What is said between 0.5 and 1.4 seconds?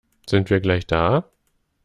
gleich da?